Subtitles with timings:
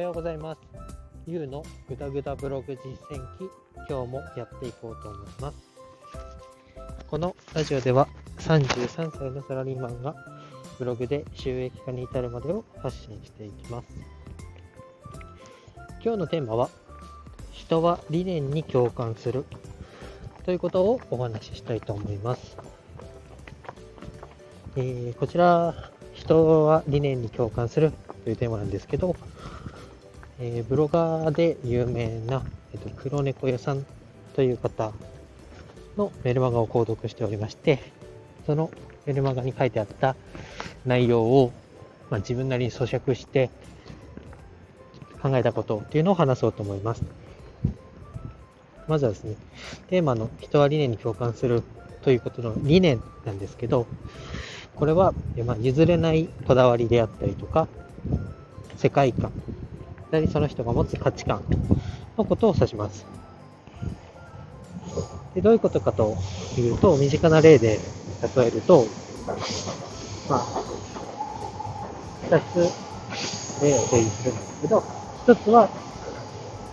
[0.00, 0.60] はようございます。
[1.26, 3.50] ゆうのぐだぐだブログ実践記、
[3.86, 5.58] 今日もやっていこうと思います。
[7.06, 8.08] このラジオでは
[8.38, 10.14] 33歳のサラリーマンが
[10.78, 13.88] ブログで収益化に至るまでを発信していきます。
[16.02, 16.70] 今日のテーマは、
[17.52, 19.44] 人は理念に共感する
[20.46, 22.56] ということをお話ししたいと思います。
[24.76, 25.74] えー、こちら、
[26.14, 27.92] 人は理念に共感する
[28.24, 29.14] というテーマなんですけど、
[30.42, 33.84] えー、ブロガーで有名な、えーと、黒猫屋さん
[34.34, 34.92] という方
[35.98, 37.82] のメルマガを購読しておりまして、
[38.46, 38.70] その
[39.04, 40.16] メルマガに書いてあった
[40.86, 41.52] 内容を、
[42.10, 43.50] まあ、自分なりに咀嚼して
[45.20, 47.02] 考えたことっていうのを話そうと思います。
[48.88, 49.36] まずはですね、
[49.88, 51.62] テーマの人は理念に共感する
[52.00, 53.86] ということの理念なんですけど、
[54.74, 55.12] これは、
[55.44, 57.68] まあ、譲れないこだわりであったりとか、
[58.76, 59.32] 世界観、
[60.28, 61.42] その人が持つ価値観
[62.16, 63.06] のことを指します。
[65.34, 66.16] でどういうことかと
[66.56, 67.80] いうと、身近な例で
[68.36, 68.86] 例えると、
[70.28, 70.64] まあ、
[72.28, 72.70] 2つ
[73.62, 74.84] 例を提示するんですけど、
[75.26, 75.70] 1つは、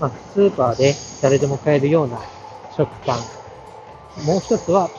[0.00, 2.20] まあ、スーパーで誰でも買えるような
[2.70, 4.24] 食パン。
[4.24, 4.90] もう1つは、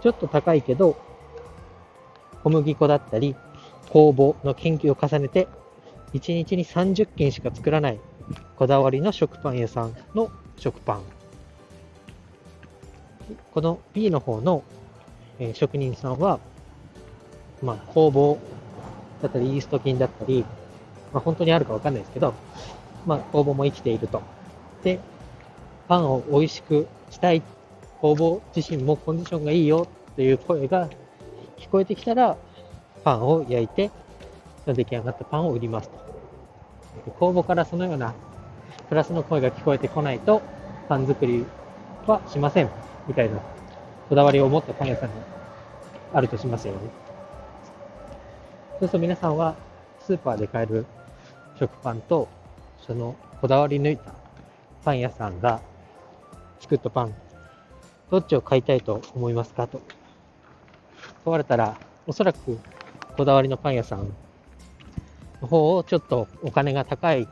[0.00, 0.96] ちょっと高いけど、
[2.42, 3.36] 小麦粉だったり、
[3.90, 5.48] 工房の研究を重ねて、
[6.14, 8.00] 1日に30件しか作らない
[8.56, 11.02] こだわりの食パン屋さんの食パン。
[13.52, 14.62] この B の方の、
[15.38, 16.38] え職人さんは、
[17.62, 18.38] まあ、工房
[19.20, 20.44] だったり、イースト菌だったり、
[21.12, 22.34] まあ、本当にあるかわかんないですけど、
[23.06, 24.22] まあ、工房も生きていると。
[24.84, 25.00] で、
[25.88, 27.42] パンを美味しくしたい
[28.00, 30.88] 工房自身もコンディションがいいよという声が
[31.58, 32.36] 聞こえてきたら、
[33.04, 33.90] パンを焼いて、
[34.66, 35.96] 出来上がったパンを売りますと。
[37.18, 38.14] 公募からそのような
[38.88, 40.42] プラスの声が聞こえてこないと、
[40.88, 41.44] パン作り
[42.06, 42.70] はしません。
[43.08, 43.38] みたいな
[44.08, 45.14] こだわりを持ったパン屋さんが
[46.12, 46.80] あるとしますよね。
[48.72, 49.54] そうすると皆さんは
[50.00, 50.86] スーパーで買える
[51.58, 52.28] 食パンと、
[52.86, 54.12] そのこだわり抜いた
[54.84, 55.60] パン屋さんが
[56.60, 57.14] 作ったパン、
[58.10, 59.80] どっちを買いたいと思いますかと
[61.24, 61.76] 問われたら、
[62.06, 62.58] おそらく
[63.16, 64.12] こだわりのパン屋さん
[65.42, 67.28] の方をちょっとお金が高い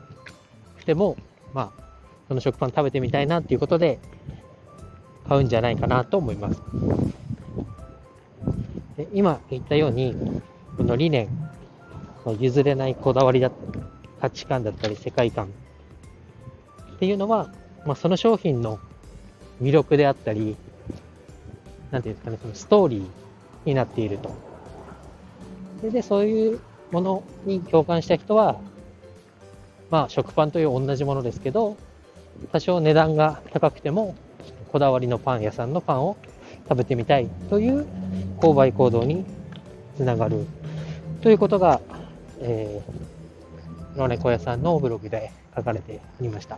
[0.77, 1.17] くても、
[1.53, 1.83] まあ、
[2.27, 3.99] その食パン食べてみたいなっていうことで
[5.27, 6.61] 買うんじゃないかなと思います。
[8.97, 10.15] で今言ったように、
[10.77, 11.29] この理念、
[12.39, 13.83] 譲れないこだわりだったり、
[14.19, 15.47] 価値観だったり、世界観
[16.95, 17.51] っていうのは、
[17.85, 18.79] まあ、その商品の
[19.61, 20.57] 魅力であったり、
[21.91, 23.05] なんていうんですかね、そのストーリー
[23.65, 24.35] になっていると。
[25.81, 26.59] で、でそういう
[26.91, 28.59] ものに共感した人は、
[29.89, 31.77] まあ、食パンという同じものですけど、
[32.51, 34.15] 多少値段が高くても、
[34.71, 36.17] こだわりのパン屋さんのパンを
[36.69, 37.85] 食べてみたいという
[38.37, 39.25] 購買行動に
[39.97, 40.45] つながる
[41.21, 41.81] ということが、
[42.39, 46.57] えー、野猫屋さんのブログで書かれておりました。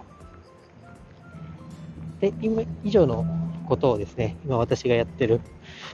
[2.22, 3.26] で、今以上の
[3.68, 5.42] ことをですね、今私がやってる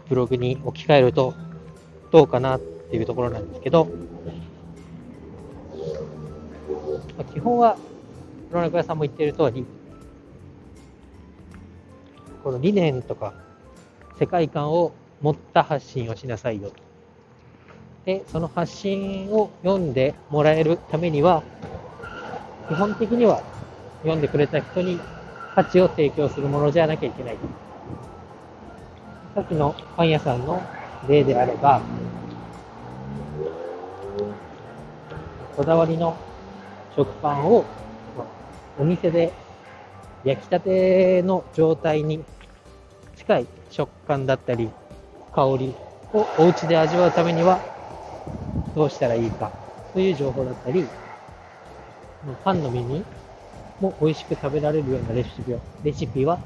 [0.10, 1.34] ブログに置き換えると
[2.12, 3.88] どうかなっていうところなんですけど、
[7.18, 7.78] ま、基本は、
[8.50, 9.64] 黒猫屋さんも言っている通り、
[12.44, 13.34] この理念とか
[14.18, 14.92] 世界観を
[15.22, 16.76] 持った発信をしなさいよと。
[18.06, 21.44] で、その発信を読んでもらえるためには、
[22.70, 23.44] 基本的には
[24.02, 25.00] 読んでくれた人に
[25.54, 27.38] 価値を提供するものじゃなきゃいけない。
[29.36, 30.60] さっきのパン屋さんの
[31.08, 31.82] 例であれば、
[35.56, 36.18] こだわりの
[36.96, 37.66] 食パンを
[38.78, 39.34] お店で
[40.24, 42.24] 焼きたての状態に
[43.16, 44.70] 近い食感だったり
[45.34, 45.76] 香り
[46.14, 47.62] をお家で味わうためには
[48.76, 49.52] どうしたらいいか。
[49.94, 50.88] という情報だったり
[52.44, 53.04] パンの耳
[53.80, 56.40] も美味しく食べられるようなレシピをレシピは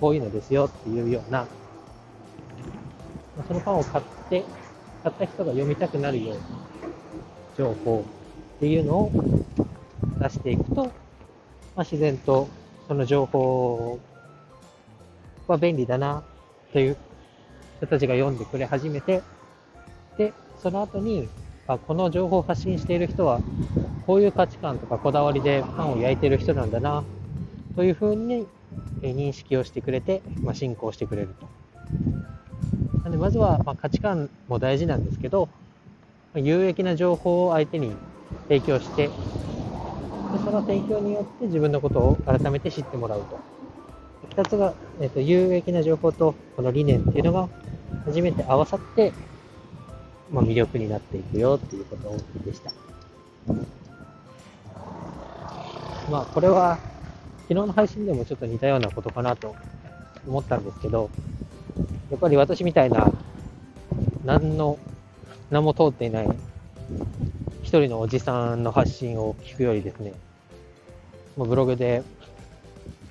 [0.00, 1.46] こういうのですよっていうような。
[3.46, 4.44] そのパンを買って
[5.04, 6.40] 買った人が読みたくなるような。
[7.58, 8.04] 情報
[8.56, 9.12] っていうのを
[10.20, 10.90] 出していくと、ま
[11.76, 12.48] あ、自然と
[12.86, 13.98] その情報
[15.48, 16.22] は便利だな
[16.72, 16.96] という
[17.78, 19.22] 人たちが読んでくれ始めて、
[20.16, 20.32] で、
[20.62, 21.28] その後に、
[21.66, 23.40] あこの情報を発信している人は、
[24.06, 27.04] こういう価値観とかこだわりでパンを焼いてる人なんだな、
[27.76, 28.46] というふうに
[29.02, 31.46] 認識をしてくれて、まあ、進行してくれると。
[33.04, 35.48] なんでまずは、ま価値観も大事なんですけど、
[36.34, 37.92] 有益な情報を相手に
[38.48, 39.12] 提供してで、
[40.44, 43.38] その提供によって自分のことを改めて知ってもらうと。
[44.36, 47.48] 2つが、えーと、有益な情報とこの理念っていうのが
[48.04, 49.12] 初めて合わさって、
[50.30, 52.72] まあ、魅力になっていくよっていうことでした。
[56.10, 56.78] まあこれは
[57.48, 59.54] 昨日の配信でもちょっと似たようなことかなと
[60.26, 61.10] 思ったんですけど、
[62.10, 63.12] やっぱり私みたいな
[64.24, 64.78] 何の、
[65.50, 66.28] 何も通っていない。
[67.62, 70.12] 一人のおじさんの発信を聞くよりですね、
[71.36, 72.02] もうブログで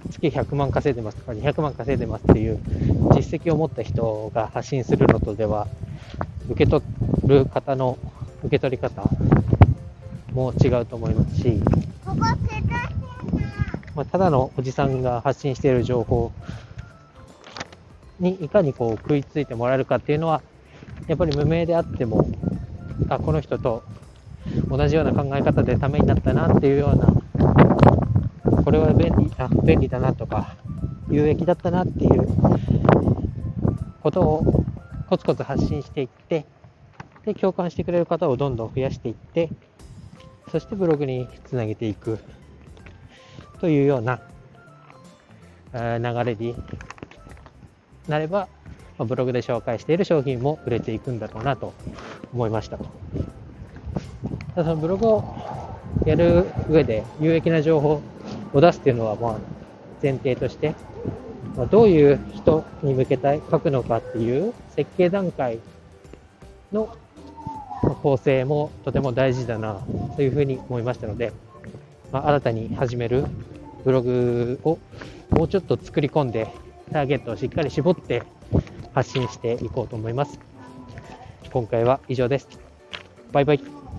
[0.09, 2.59] 月100万稼いでますとか200万稼いでますっていう
[3.15, 5.67] 実績を持った人が発信するのとでは、
[6.49, 6.83] 受け取
[7.25, 7.97] る方の
[8.43, 9.03] 受け取り方
[10.33, 11.61] も違うと思いますし、
[13.95, 16.31] まあ、ただのおじさんが発信している情報
[18.19, 20.41] にいかにこう食いついてもらえるかっていうのは、
[21.07, 22.29] やっぱり無名であっても、
[23.09, 23.83] あ、この人と
[24.69, 27.07] 同じような考え方でためになったなっていうような、
[28.63, 30.55] これは便利あ便利だなとか、
[31.09, 32.27] 有益だったなっていう
[34.01, 34.65] ことを
[35.07, 36.45] コツコツ発信していって、
[37.25, 39.49] で、共感してくれる方をどんどん増やしていって、
[40.51, 42.19] そしてブログにつなげていく
[43.59, 44.19] というような
[45.73, 46.55] 流れに
[48.07, 48.49] なれば、
[48.97, 51.73] まブログで紹介している商品も売れていくんだろうなと
[52.33, 52.77] 思いました。
[52.77, 55.23] ただそのブログを
[56.05, 58.01] やる上で有益な情報
[58.53, 59.37] を出すっていうのはまあ
[60.01, 60.73] 前提として、
[61.55, 65.59] まどういう人に向けた書くのかっていう設計段階
[66.71, 66.95] の
[68.01, 69.79] 構成もとても大事だな
[70.15, 71.33] というふうに思いましたので、
[72.11, 73.25] まあ、新たに始める
[73.83, 74.77] ブログを
[75.31, 76.47] もうちょっと作り込んで、
[76.91, 78.23] ターゲットをしっかり絞って
[78.97, 80.39] 発信していこうと思います。
[81.53, 82.47] 今回は以上です。
[83.31, 83.96] バイバイ。